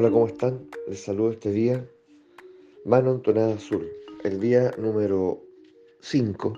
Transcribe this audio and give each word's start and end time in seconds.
Hola, 0.00 0.12
¿cómo 0.12 0.28
están? 0.28 0.70
Les 0.86 1.00
saludo 1.00 1.32
este 1.32 1.50
día. 1.50 1.84
Mano 2.84 3.10
entonada 3.10 3.54
azul. 3.54 3.90
El 4.22 4.38
día 4.38 4.70
número 4.78 5.42
5 6.02 6.52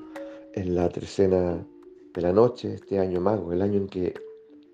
en 0.52 0.74
la 0.74 0.90
trecena 0.90 1.66
de 2.12 2.20
la 2.20 2.34
noche, 2.34 2.74
este 2.74 2.98
año 2.98 3.18
mago, 3.22 3.50
el 3.54 3.62
año 3.62 3.78
en 3.78 3.88
que 3.88 4.12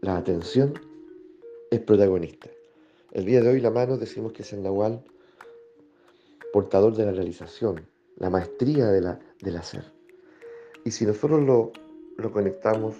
la 0.01 0.17
atención 0.17 0.75
es 1.71 1.79
protagonista. 1.79 2.51
El 3.13 3.27
día 3.27 3.41
de 3.41 3.51
hoy 3.51 3.61
la 3.61 3.71
mano 3.71 3.99
decimos 3.99 4.33
que 4.33 4.43
es 4.43 4.53
el 4.53 4.65
Nahual 4.65 5.01
portador 6.53 6.97
de 6.97 7.05
la 7.05 7.13
realización, 7.13 7.87
la 8.17 8.31
maestría 8.31 8.87
de 8.87 9.01
la, 9.01 9.21
del 9.43 9.59
hacer. 9.59 9.85
Y 10.85 10.91
si 10.91 11.07
nosotros 11.07 11.41
lo, 11.41 11.71
lo 12.17 12.33
conectamos 12.33 12.97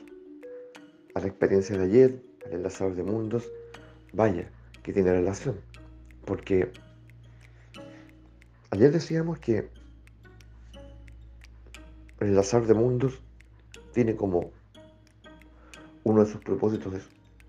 a 1.15 1.19
la 1.19 1.27
experiencia 1.27 1.77
de 1.77 1.87
ayer, 1.87 2.23
al 2.45 2.53
enlazador 2.53 2.95
de 2.95 3.03
mundos, 3.03 3.51
vaya, 4.13 4.49
que 4.87 4.93
tiene 4.93 5.11
relación. 5.11 5.57
Porque 6.25 6.71
ayer 8.71 8.93
decíamos 8.93 9.41
que 9.41 9.69
el 12.21 12.29
enlazador 12.29 12.69
de 12.69 12.75
mundos 12.75 13.21
tiene 13.93 14.15
como 14.15 14.53
uno 16.05 16.25
de 16.25 16.31
sus 16.31 16.41
propósitos, 16.41 16.95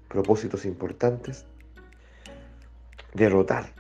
propósitos 0.08 0.66
importantes 0.66 1.46
derrotar 3.14 3.72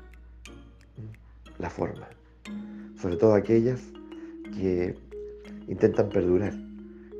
la 1.58 1.72
forma, 1.72 2.08
sobre 3.02 3.18
todo 3.18 3.34
aquellas 3.34 3.82
que 4.54 4.96
intentan 5.68 6.10
perdurar, 6.10 6.54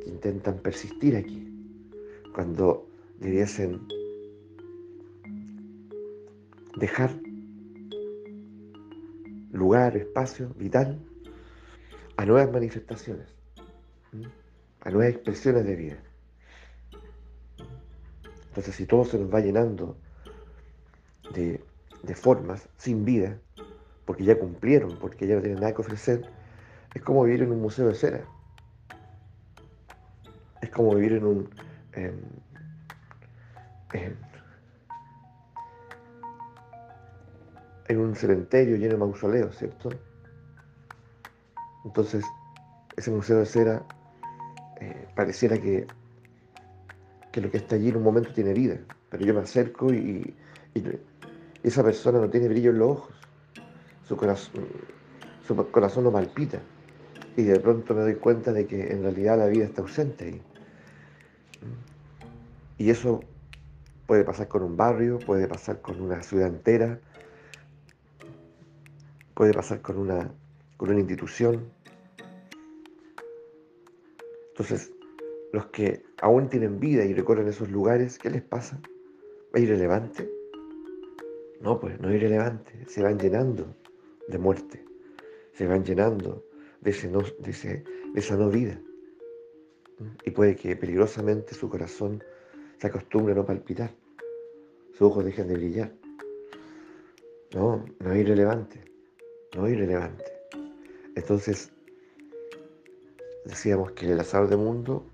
que 0.04 0.09
intentan 0.09 0.59
persistir 0.59 1.16
aquí, 1.16 1.52
cuando 2.31 2.88
debiesen 3.20 3.97
dejar 6.77 7.12
lugar, 9.52 9.97
espacio 9.97 10.50
vital 10.56 11.00
a 12.17 12.25
nuevas 12.25 12.52
manifestaciones, 12.52 13.28
a 14.81 14.89
nuevas 14.89 15.16
expresiones 15.16 15.66
de 15.66 15.75
vida. 15.75 15.98
Entonces, 18.50 18.75
si 18.75 18.86
todo 18.86 19.05
se 19.05 19.20
nos 19.20 19.33
va 19.33 19.39
llenando 19.39 19.98
de, 21.33 21.64
de 22.03 22.16
formas 22.16 22.70
sin 22.78 23.05
vida, 23.05 23.39
porque 24.05 24.23
ya 24.23 24.39
cumplieron, 24.39 24.98
porque 25.00 25.28
ya 25.28 25.36
no 25.36 25.42
tienen 25.42 25.59
nada 25.59 25.73
que 25.73 25.81
ofrecer, 25.81 26.30
es 26.94 27.02
como 27.02 27.23
vivir 27.23 27.44
en 27.44 27.52
un 27.52 27.61
museo 27.61 27.88
de 27.88 27.95
cera. 27.95 28.25
Es 30.61 30.70
como 30.72 30.95
vivir 30.95 31.14
en 31.14 31.25
un, 31.25 31.50
en, 31.94 32.20
en, 33.94 34.27
en 37.88 37.99
un 37.99 38.16
cementerio 38.16 38.77
lleno 38.77 38.93
de 38.93 38.99
mausoleos, 38.99 39.57
¿cierto? 39.57 39.89
Entonces, 41.85 42.25
ese 42.95 43.11
museo 43.11 43.39
de 43.39 43.45
cera 43.45 43.83
eh, 44.81 45.07
pareciera 45.16 45.57
que, 45.57 45.88
que 47.31 47.41
lo 47.41 47.49
que 47.49 47.58
está 47.58 47.75
allí 47.75 47.89
en 47.89 47.97
un 47.97 48.03
momento 48.03 48.33
tiene 48.33 48.53
vida, 48.53 48.77
pero 49.09 49.25
yo 49.25 49.33
me 49.33 49.41
acerco 49.41 49.93
y, 49.93 50.35
y, 50.73 50.83
esa 51.63 51.83
persona 51.83 52.19
no 52.19 52.30
tiene 52.30 52.47
brillo 52.47 52.71
en 52.71 52.80
los 52.80 52.89
ojos, 52.91 53.15
su 54.03 54.15
corazón, 54.15 54.65
su 55.45 55.55
corazón 55.71 56.03
no 56.03 56.11
palpita 56.11 56.59
y 57.35 57.43
de 57.43 57.59
pronto 57.59 57.93
me 57.93 58.02
doy 58.02 58.15
cuenta 58.15 58.52
de 58.52 58.65
que 58.65 58.91
en 58.91 59.03
realidad 59.03 59.38
la 59.38 59.47
vida 59.47 59.65
está 59.65 59.81
ausente 59.81 60.25
ahí. 60.25 60.41
Y 62.80 62.89
eso 62.89 63.21
puede 64.08 64.23
pasar 64.23 64.47
con 64.47 64.63
un 64.63 64.75
barrio, 64.75 65.19
puede 65.19 65.47
pasar 65.47 65.81
con 65.81 66.02
una 66.02 66.23
ciudad 66.23 66.47
entera, 66.47 66.99
puede 69.38 69.53
pasar 69.53 69.83
con 69.83 69.99
una, 69.99 70.33
con 70.77 70.89
una 70.89 70.97
institución. 70.97 71.71
Entonces, 74.49 74.92
los 75.53 75.67
que 75.67 76.03
aún 76.20 76.49
tienen 76.49 76.80
vida 76.80 77.05
y 77.05 77.14
recorren 77.14 77.47
esos 77.47 77.70
lugares, 77.70 78.17
¿qué 78.17 78.31
les 78.31 78.42
pasa? 78.42 78.81
¿Es 79.53 79.61
irrelevante? 79.61 80.27
No, 81.61 81.80
pues 81.80 81.99
no 81.99 82.09
es 82.09 82.15
irrelevante, 82.15 82.83
se 82.87 83.03
van 83.03 83.20
llenando 83.20 83.76
de 84.27 84.39
muerte, 84.39 84.83
se 85.53 85.67
van 85.67 85.86
llenando 85.86 86.43
de, 86.81 86.89
ese 86.89 87.08
no, 87.08 87.21
de, 87.21 87.52
ese, 87.52 87.83
de 88.14 88.20
esa 88.20 88.36
no 88.37 88.49
vida. 88.49 88.81
Y 90.26 90.31
puede 90.31 90.55
que 90.55 90.76
peligrosamente 90.76 91.53
su 91.53 91.70
corazón 91.70 92.23
se 92.80 92.87
acostumbre 92.87 93.33
a 93.33 93.36
no 93.36 93.45
palpitar, 93.45 93.92
sus 94.93 95.03
ojos 95.03 95.26
dejen 95.26 95.47
de 95.47 95.53
brillar. 95.53 95.93
No, 97.53 97.86
no 97.99 98.11
es 98.11 98.17
irrelevante, 98.17 98.96
no 99.58 99.68
irrelevante. 99.68 100.23
Entonces, 101.16 101.72
decíamos 103.45 103.92
que 103.92 104.12
el 104.12 104.20
azar 104.20 104.48
de 104.48 104.56
mundo, 104.56 105.06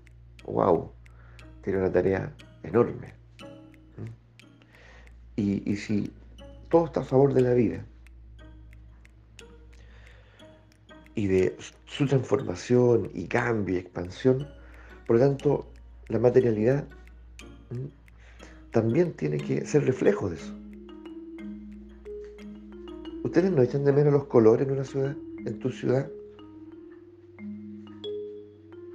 wow, 0.44 0.92
tiene 1.62 1.80
una 1.80 1.90
tarea 1.90 2.32
enorme. 2.62 3.14
Y, 5.36 5.68
y 5.68 5.76
si 5.76 6.12
todo 6.68 6.84
está 6.84 7.00
a 7.00 7.04
favor 7.04 7.34
de 7.34 7.40
la 7.40 7.54
vida, 7.54 7.84
y 11.14 11.26
de 11.28 11.56
su 11.86 12.06
transformación 12.06 13.10
y 13.14 13.26
cambio 13.26 13.76
y 13.76 13.78
expansión. 13.78 14.48
Por 15.06 15.16
lo 15.16 15.22
tanto, 15.22 15.70
la 16.08 16.18
materialidad 16.18 16.84
también 18.70 19.12
tiene 19.12 19.38
que 19.38 19.64
ser 19.64 19.84
reflejo 19.84 20.28
de 20.28 20.36
eso. 20.36 20.63
¿Ustedes 23.24 23.50
no 23.50 23.62
echan 23.62 23.84
de 23.84 23.92
menos 23.92 24.12
los 24.12 24.26
colores 24.26 24.68
en 24.68 24.74
una 24.74 24.84
ciudad, 24.84 25.16
en 25.46 25.58
tu 25.58 25.70
ciudad? 25.70 26.10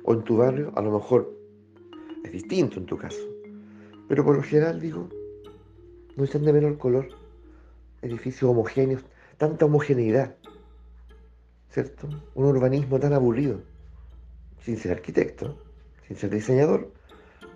¿O 0.06 0.14
en 0.14 0.24
tu 0.24 0.38
barrio? 0.38 0.72
A 0.76 0.82
lo 0.82 0.92
mejor 0.92 1.34
es 2.24 2.32
distinto 2.32 2.80
en 2.80 2.86
tu 2.86 2.96
caso. 2.96 3.20
Pero 4.08 4.24
por 4.24 4.36
lo 4.36 4.44
general 4.44 4.80
digo, 4.80 5.10
no 6.16 6.24
echan 6.24 6.46
de 6.46 6.54
menos 6.54 6.72
el 6.72 6.78
color, 6.78 7.08
edificios 8.04 8.52
homogéneos, 8.52 9.04
tanta 9.38 9.66
homogeneidad. 9.66 10.36
¿cierto? 11.72 12.08
Un 12.36 12.46
urbanismo 12.46 13.00
tan 13.00 13.14
aburrido, 13.14 13.62
sin 14.62 14.78
ser 14.78 14.92
arquitecto, 14.92 15.58
sin 16.08 16.18
ser 16.18 16.30
diseñador, 16.30 16.92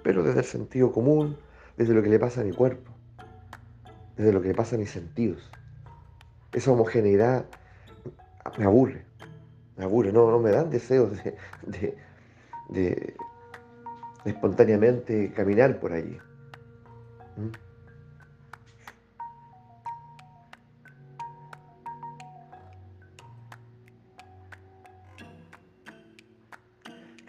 pero 0.01 0.23
desde 0.23 0.39
el 0.39 0.45
sentido 0.45 0.91
común, 0.91 1.38
desde 1.78 1.94
lo 1.94 2.01
que 2.01 2.09
le 2.09 2.17
pasa 2.17 2.41
a 2.41 2.44
mi 2.44 2.51
cuerpo, 2.51 2.91
desde 4.17 4.33
lo 4.33 4.41
que 4.41 4.47
le 4.47 4.56
pasa 4.56 4.75
a 4.75 4.79
mis 4.79 4.89
sentidos. 4.89 5.51
Esa 6.53 6.72
homogeneidad 6.72 7.46
me 8.58 8.66
aburre, 8.66 9.06
me 9.78 9.86
aburre, 9.86 10.12
no, 10.12 10.30
no 10.30 10.40
me 10.40 10.52
dan 10.52 10.69
deseos 10.69 11.12
de, 11.64 11.97
de, 12.69 13.16
espontáneamente 14.25 15.31
caminar 15.34 15.80
por 15.80 15.94
allí. 15.94 16.18
¿Mm? 17.38 17.52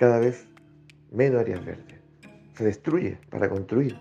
cada 0.04 0.18
vez 0.18 0.46
menos 1.12 1.40
áreas 1.40 1.64
verdes. 1.64 1.98
Se 2.52 2.64
destruye 2.64 3.16
para 3.30 3.48
construir. 3.48 3.96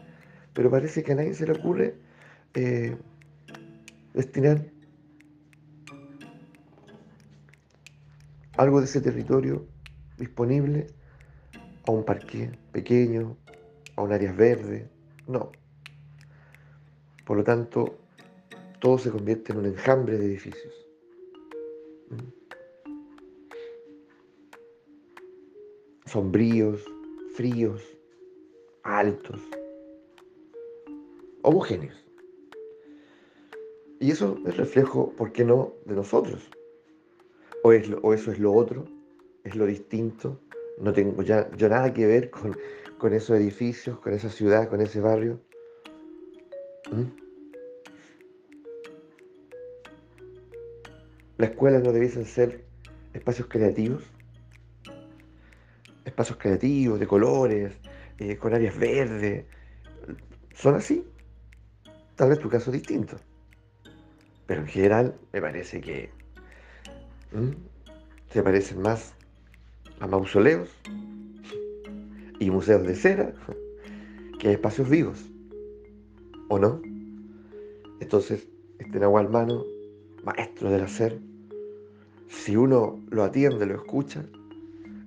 Pero 0.54 0.70
parece 0.70 1.02
que 1.02 1.14
a 1.14 1.16
nadie 1.16 1.34
se 1.34 1.46
le 1.46 1.54
ocurre 1.54 1.96
eh, 2.56 2.98
destinar 4.14 4.73
algo 8.64 8.80
de 8.80 8.86
ese 8.86 9.02
territorio 9.02 9.66
disponible 10.18 10.88
a 11.86 11.92
un 11.92 12.04
parque 12.04 12.52
pequeño, 12.72 13.38
a 13.96 14.02
un 14.02 14.12
área 14.12 14.32
verde. 14.32 14.90
No. 15.28 15.52
Por 17.26 17.38
lo 17.38 17.44
tanto, 17.44 17.98
todo 18.80 18.98
se 18.98 19.12
convierte 19.12 19.52
en 19.52 19.60
un 19.60 19.66
enjambre 19.66 20.18
de 20.18 20.26
edificios. 20.26 20.74
¿Mm? 22.10 22.44
sombríos, 26.14 26.86
fríos, 27.34 27.82
altos, 28.84 29.42
homogéneos. 31.42 32.06
Y 34.00 34.12
eso 34.12 34.38
es 34.46 34.56
reflejo, 34.58 35.12
¿por 35.14 35.32
qué 35.32 35.44
no?, 35.44 35.74
de 35.86 35.96
nosotros. 35.96 36.52
O, 37.64 37.72
es 37.72 37.90
eso 37.90 38.32
es 38.32 38.40
lo 38.40 38.54
otro, 38.54 38.86
es 39.44 39.56
lo 39.56 39.66
distinto. 39.66 40.40
No 40.80 40.94
tengo 40.94 41.22
ya 41.24 41.50
yo 41.56 41.70
nada 41.70 41.94
que 41.94 42.06
ver 42.06 42.30
con, 42.30 42.56
con 42.98 43.14
esos 43.14 43.38
edificios, 43.38 44.00
con 44.00 44.14
esa 44.14 44.30
ciudad, 44.30 44.70
con 44.70 44.82
ese 44.82 45.00
barrio. 45.00 45.40
¿Mm? 46.92 47.24
Las 51.38 51.50
escuelas 51.50 51.84
no 51.84 51.92
debiesen 51.92 52.26
ser 52.26 52.64
espacios 53.14 53.48
creativos 53.48 54.04
espacios 56.06 56.38
creativos, 56.38 57.00
de 57.00 57.08
colores, 57.08 57.74
eh, 58.20 58.38
con 58.38 58.54
áreas 58.54 58.78
verdes. 58.78 59.46
¿Son 60.54 60.76
así? 60.76 61.06
Tal 62.16 62.30
vez 62.30 62.40
tu 62.40 62.50
caso 62.50 62.70
es 62.72 62.74
distinto. 62.74 63.18
Pero 64.46 64.62
en 64.62 64.68
general 64.68 65.16
me 65.32 65.42
parece 65.42 65.82
que 65.82 66.12
se 68.30 68.44
parecen 68.44 68.82
más 68.82 69.14
a 70.00 70.08
mausoleos 70.08 70.70
y 72.40 72.50
museos 72.50 72.84
de 72.84 72.96
cera 72.96 73.34
que 74.40 74.50
a 74.50 74.52
espacios 74.52 74.90
vivos. 74.90 75.30
¿O 76.50 76.60
no? 76.60 76.82
Entonces, 78.00 78.48
este 78.80 79.00
Nahual 79.00 79.30
Mano, 79.30 79.64
maestro 80.24 80.70
del 80.70 80.82
hacer, 80.82 81.20
si 82.28 82.56
uno 82.58 83.00
lo 83.10 83.24
atiende, 83.24 83.66
lo 83.66 83.76
escucha, 83.76 84.26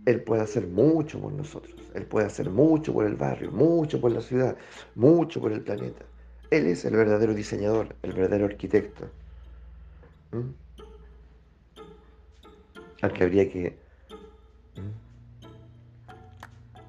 él 0.07 0.23
puede 0.23 0.43
hacer 0.43 0.67
mucho 0.67 1.21
por 1.21 1.33
nosotros. 1.33 1.75
Él 1.95 2.05
puede 2.07 2.27
hacer 2.27 2.51
mucho 2.51 2.93
por 2.93 3.07
el 3.07 3.17
barrio, 3.17 3.51
mucho 3.51 4.01
por 4.01 4.13
la 4.13 4.21
ciudad, 4.21 4.57
mucho 4.95 5.41
por 5.41 5.53
el 5.53 5.63
planeta. 5.63 6.05
Él 6.51 6.67
es 6.67 6.85
el 6.85 6.95
verdadero 6.95 7.35
diseñador, 7.35 7.95
el 8.03 8.13
verdadero 8.13 8.47
arquitecto. 8.47 9.05
¿Mm? 10.33 10.66
Que 13.13 13.25
habría 13.25 13.51
que 13.51 13.79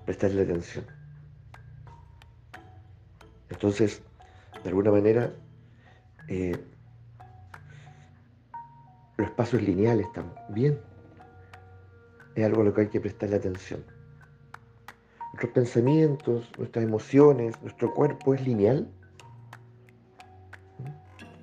prestarle 0.06 0.44
atención. 0.44 0.86
Entonces, 3.50 4.02
de 4.64 4.70
alguna 4.70 4.92
manera, 4.92 5.34
eh, 6.28 6.58
los 9.18 9.28
espacios 9.28 9.62
lineales 9.62 10.12
también 10.14 10.80
es 12.36 12.46
algo 12.46 12.62
a 12.62 12.66
lo 12.66 12.74
que 12.74 12.82
hay 12.82 12.88
que 12.88 13.02
prestarle 13.02 13.36
atención. 13.36 13.84
Nuestros 15.34 15.52
pensamientos, 15.52 16.52
nuestras 16.58 16.86
emociones, 16.86 17.62
nuestro 17.62 17.94
cuerpo 17.94 18.34
es 18.34 18.42
lineal. 18.42 18.90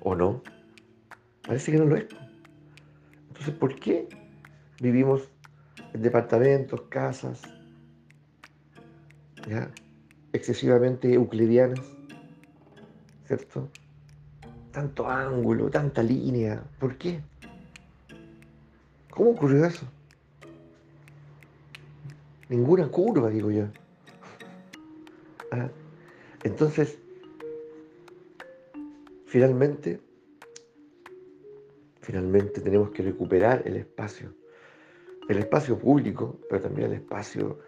¿O 0.01 0.15
no? 0.15 0.41
Parece 1.45 1.71
que 1.71 1.77
no 1.77 1.85
lo 1.85 1.97
es. 1.97 2.07
Entonces, 3.27 3.53
¿por 3.55 3.79
qué 3.79 4.07
vivimos 4.79 5.29
en 5.93 6.01
departamentos, 6.01 6.81
casas, 6.89 7.41
¿ya? 9.47 9.69
excesivamente 10.33 11.13
euclidianas? 11.13 11.85
¿Cierto? 13.25 13.69
Tanto 14.71 15.07
ángulo, 15.09 15.69
tanta 15.69 16.03
línea. 16.03 16.61
¿Por 16.79 16.97
qué? 16.97 17.21
¿Cómo 19.09 19.31
ocurrió 19.31 19.65
eso? 19.65 19.85
Ninguna 22.49 22.87
curva, 22.89 23.29
digo 23.29 23.51
yo. 23.51 23.65
Ah, 25.51 25.69
entonces, 26.43 26.97
finalmente, 29.27 30.01
finalmente 32.01 32.61
tenemos 32.61 32.89
que 32.89 33.03
recuperar 33.03 33.61
el 33.65 33.77
espacio. 33.77 34.33
El 35.27 35.39
espacio 35.39 35.77
público, 35.79 36.39
pero 36.49 36.61
también 36.61 36.91
el 36.91 36.97
espacio 36.97 37.59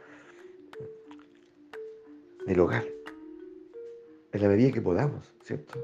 del 2.45 2.59
hogar. 2.59 2.85
En 4.31 4.41
la 4.41 4.47
medida 4.47 4.71
que 4.71 4.81
podamos, 4.81 5.33
¿cierto? 5.41 5.79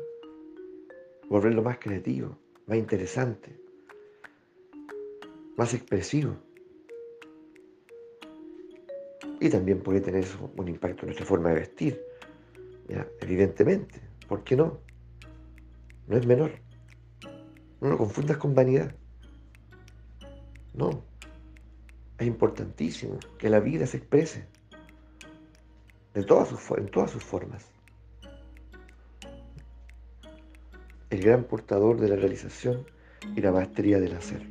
Volverlo 1.29 1.63
más 1.63 1.79
creativo, 1.79 2.37
más 2.67 2.77
interesante, 2.77 3.59
más 5.57 5.73
expresivo. 5.73 6.35
Y 9.39 9.49
también 9.49 9.81
puede 9.81 10.01
tener 10.01 10.25
un 10.55 10.67
impacto 10.67 11.01
en 11.01 11.07
nuestra 11.07 11.25
forma 11.25 11.49
de 11.49 11.55
vestir. 11.55 12.01
Evidentemente. 13.19 13.99
¿Por 14.27 14.43
qué 14.43 14.55
no? 14.55 14.79
No 16.07 16.17
es 16.17 16.25
menor. 16.25 16.51
No 17.81 17.89
lo 17.89 17.97
confundas 17.97 18.37
con 18.37 18.53
vanidad. 18.53 18.95
No. 20.73 21.03
Es 22.17 22.27
importantísimo 22.27 23.17
que 23.37 23.49
la 23.49 23.59
vida 23.59 23.85
se 23.85 23.97
exprese 23.97 24.45
de 26.13 26.23
todas 26.23 26.49
sus, 26.49 26.77
en 26.77 26.87
todas 26.87 27.11
sus 27.11 27.23
formas. 27.23 27.65
El 31.09 31.21
gran 31.21 31.43
portador 31.43 31.99
de 31.99 32.09
la 32.09 32.15
realización 32.15 32.85
y 33.35 33.41
la 33.41 33.51
maestría 33.51 33.99
del 33.99 34.15
hacer. 34.15 34.47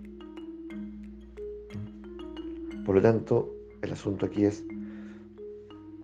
Por 2.85 2.97
lo 2.97 3.03
tanto, 3.03 3.55
el 3.81 3.93
asunto 3.93 4.27
aquí 4.27 4.45
es 4.45 4.65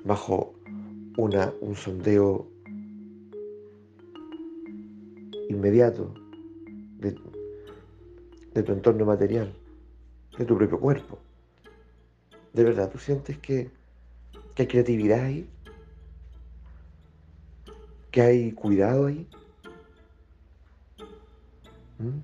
bajo 0.05 0.55
una, 1.17 1.53
un 1.61 1.75
sondeo 1.75 2.49
inmediato 5.49 6.15
de, 6.99 7.13
tu 8.63 8.73
entorno 8.73 9.05
material, 9.05 9.53
de 10.39 10.45
tu 10.45 10.57
propio 10.57 10.79
cuerpo. 10.79 11.19
¿De 12.53 12.65
verdad 12.65 12.91
tú 12.91 12.99
sientes 12.99 13.39
que, 13.39 13.71
hay 14.57 14.67
creatividad 14.67 15.25
ahí? 15.25 15.49
¿Que 18.11 18.23
hay 18.23 18.53
cuidado 18.53 19.07
ahí? 19.07 19.29
¿Mm? 21.99 22.19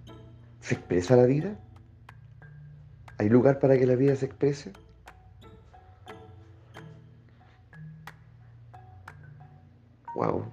¿Se 0.60 0.74
expresa 0.74 1.16
la 1.16 1.26
vida? 1.26 1.58
¿Hay 3.18 3.28
lugar 3.28 3.60
para 3.60 3.78
que 3.78 3.86
la 3.86 3.94
vida 3.94 4.16
se 4.16 4.26
exprese? 4.26 4.72
wow, 10.14 10.44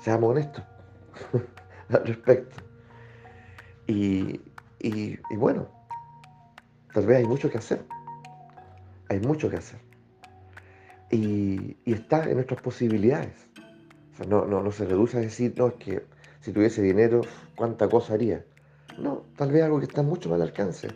seamos 0.00 0.30
honestos 0.30 0.64
al 1.90 2.06
respecto. 2.06 2.56
Y, 3.86 4.40
bueno, 5.36 5.68
tal 6.92 7.06
vez 7.06 7.18
hay 7.18 7.26
mucho 7.26 7.50
que 7.50 7.58
hacer. 7.58 7.84
Hay 9.14 9.20
mucho 9.20 9.48
que 9.48 9.56
hacer. 9.56 9.78
Y, 11.08 11.76
está 11.84 12.24
en 12.28 12.34
nuestras 12.34 12.60
posibilidades. 12.60 13.46
no, 14.28 14.72
se 14.72 14.86
reduce 14.86 15.18
a 15.18 15.20
decir, 15.20 15.54
no, 15.56 15.68
es 15.68 15.74
que 15.74 16.02
si 16.40 16.52
tuviese 16.52 16.82
dinero, 16.82 17.20
¿cuánta 17.54 17.88
cosa 17.88 18.14
haría? 18.14 18.44
No, 18.98 19.24
tal 19.36 19.52
vez 19.52 19.62
algo 19.62 19.78
que 19.78 19.84
está 19.86 20.02
mucho 20.02 20.28
más 20.28 20.40
al 20.40 20.48
alcance. 20.48 20.88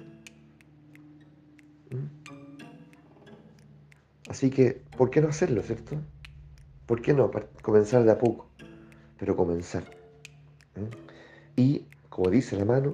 ¿Mm? 1.91 2.07
Así 4.29 4.51
que, 4.51 4.83
¿por 4.97 5.11
qué 5.11 5.21
no 5.21 5.29
hacerlo, 5.29 5.63
cierto? 5.63 5.97
¿Por 6.87 7.01
qué 7.01 7.15
no? 7.15 7.31
Comenzar 7.63 8.03
de 8.03 8.11
a 8.11 8.19
poco, 8.19 8.49
pero 9.17 9.37
comenzar. 9.37 9.85
Y, 11.55 11.87
como 12.09 12.31
dice 12.31 12.57
la 12.57 12.65
mano, 12.65 12.91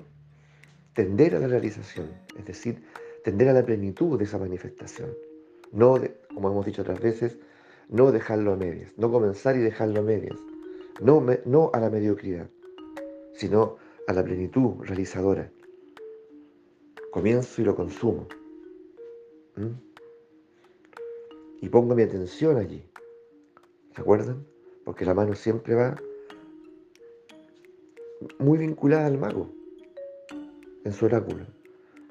tender 0.92 1.34
a 1.34 1.38
la 1.38 1.48
realización, 1.48 2.10
es 2.38 2.44
decir, 2.44 2.84
tender 3.24 3.48
a 3.48 3.54
la 3.54 3.64
plenitud 3.64 4.18
de 4.18 4.24
esa 4.24 4.38
manifestación. 4.38 5.10
No, 5.72 5.96
como 6.32 6.50
hemos 6.50 6.66
dicho 6.66 6.82
otras 6.82 7.00
veces, 7.00 7.36
no 7.88 8.12
dejarlo 8.12 8.52
a 8.52 8.56
medias, 8.56 8.92
no 8.96 9.10
comenzar 9.10 9.56
y 9.56 9.60
dejarlo 9.60 10.00
a 10.00 10.02
medias, 10.02 10.36
no, 11.00 11.24
no 11.46 11.70
a 11.72 11.80
la 11.80 11.90
mediocridad, 11.90 12.48
sino 13.32 13.78
a 14.06 14.12
la 14.12 14.22
plenitud 14.22 14.74
realizadora. 14.80 15.50
Comienzo 17.10 17.62
y 17.62 17.64
lo 17.64 17.74
consumo. 17.74 18.28
Y 21.60 21.68
pongo 21.68 21.94
mi 21.94 22.02
atención 22.02 22.58
allí. 22.58 22.84
¿Se 23.94 24.00
acuerdan? 24.02 24.44
Porque 24.84 25.04
la 25.04 25.14
mano 25.14 25.34
siempre 25.34 25.74
va 25.74 25.96
muy 28.38 28.58
vinculada 28.58 29.06
al 29.06 29.18
mago 29.18 29.48
en 30.84 30.92
su 30.92 31.06
oráculo. 31.06 31.46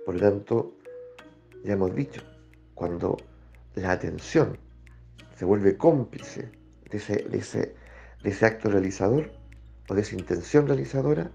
Por 0.05 0.15
lo 0.15 0.21
tanto, 0.21 0.73
ya 1.63 1.73
hemos 1.73 1.95
dicho, 1.95 2.21
cuando 2.75 3.17
la 3.75 3.91
atención 3.91 4.57
se 5.37 5.45
vuelve 5.45 5.77
cómplice 5.77 6.51
de 6.89 6.97
ese, 6.97 7.15
de 7.15 7.37
ese, 7.37 7.75
de 8.23 8.29
ese 8.29 8.45
acto 8.45 8.69
realizador 8.69 9.31
o 9.89 9.93
de 9.93 10.01
esa 10.01 10.15
intención 10.15 10.67
realizadora, 10.67 11.31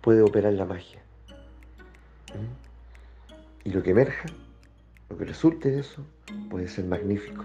puede 0.00 0.22
operar 0.22 0.52
la 0.52 0.64
magia. 0.64 1.02
¿Mm? 2.34 3.68
Y 3.68 3.70
lo 3.70 3.82
que 3.82 3.90
emerja 3.90 4.26
lo 5.12 5.18
que 5.18 5.26
resulte 5.26 5.70
de 5.70 5.80
eso 5.80 6.06
puede 6.48 6.66
ser 6.68 6.86
magnífico, 6.86 7.44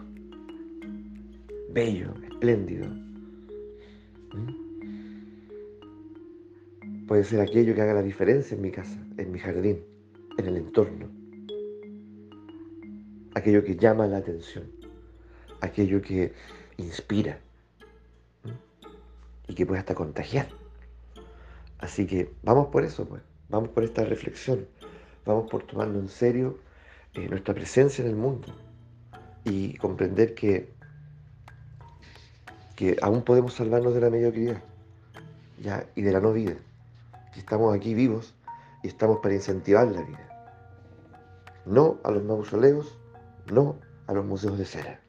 bello, 1.69 2.13
espléndido. 2.23 2.87
¿Mm? 2.87 4.66
Puede 7.07 7.23
ser 7.23 7.41
aquello 7.41 7.73
que 7.73 7.81
haga 7.81 7.93
la 7.93 8.01
diferencia 8.01 8.55
en 8.55 8.61
mi 8.61 8.71
casa, 8.71 8.97
en 9.17 9.31
mi 9.31 9.39
jardín, 9.39 9.83
en 10.37 10.45
el 10.45 10.57
entorno. 10.57 11.09
Aquello 13.33 13.63
que 13.63 13.75
llama 13.75 14.07
la 14.07 14.17
atención, 14.17 14.69
aquello 15.61 16.01
que 16.01 16.33
inspira 16.77 17.39
y 19.47 19.55
que 19.55 19.65
puede 19.65 19.79
hasta 19.79 19.95
contagiar. 19.95 20.47
Así 21.79 22.05
que 22.05 22.33
vamos 22.43 22.67
por 22.67 22.83
eso, 22.83 23.07
pues. 23.07 23.21
Vamos 23.49 23.69
por 23.69 23.83
esta 23.83 24.03
reflexión. 24.03 24.67
Vamos 25.25 25.49
por 25.49 25.63
tomarlo 25.63 25.99
en 25.99 26.09
serio 26.09 26.59
eh, 27.13 27.29
nuestra 27.29 27.53
presencia 27.53 28.03
en 28.03 28.09
el 28.09 28.15
mundo 28.17 28.47
y 29.45 29.77
comprender 29.77 30.35
que 30.35 30.75
que 32.77 32.95
aún 33.01 33.23
podemos 33.23 33.55
salvarnos 33.55 33.95
de 33.95 34.01
la 34.01 34.11
mediocridad 34.11 34.61
y 35.95 36.01
de 36.03 36.11
la 36.11 36.21
no 36.21 36.31
vida, 36.31 36.53
estamos 37.39 37.75
aquí 37.75 37.93
vivos 37.93 38.35
y 38.83 38.87
estamos 38.87 39.19
para 39.19 39.35
incentivar 39.35 39.87
la 39.87 40.01
vida. 40.01 40.53
No 41.65 41.97
a 42.03 42.11
los 42.11 42.23
mausoleos, 42.23 42.97
no 43.51 43.75
a 44.07 44.13
los 44.13 44.25
museos 44.25 44.57
de 44.57 44.65
cera. 44.65 45.01